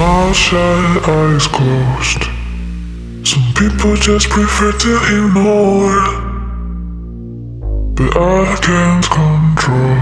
[0.00, 2.24] Shut, eyes closed.
[3.28, 6.00] Some people just prefer to ignore.
[7.94, 10.00] But I can't control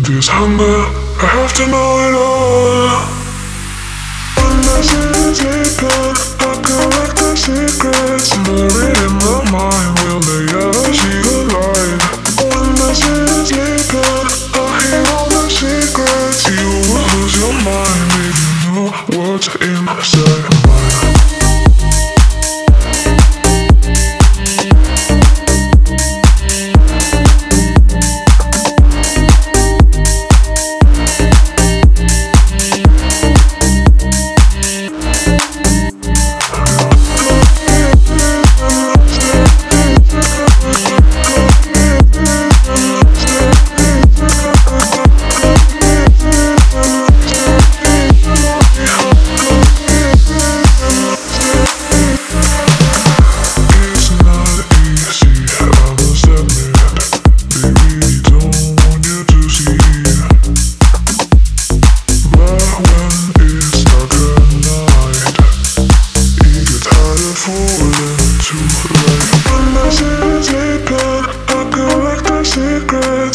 [0.00, 0.80] this hunger.
[1.20, 3.04] I have to know it all.
[4.40, 5.76] When the city's
[6.40, 9.23] I collect the secrets buried in
[19.46, 21.43] what's inside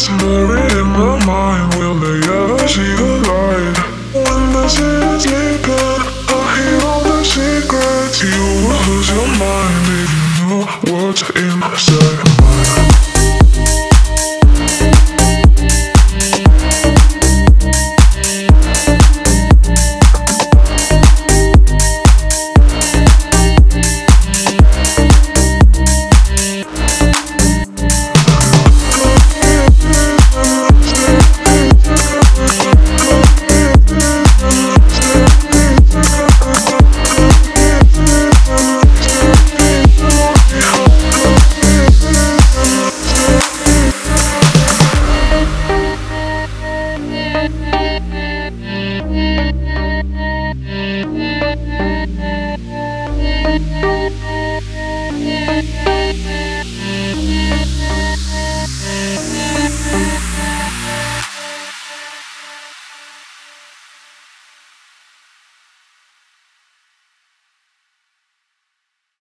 [0.00, 1.74] secrets buried in my mind.
[1.74, 3.76] Will they ever see the light?
[4.14, 8.22] When the city's sleeping, I hear all the secrets.
[8.22, 8.30] You
[8.64, 10.64] will lose your mind if you know
[11.06, 13.39] what's inside.
[53.42, 53.62] Thank
[56.84, 56.89] you.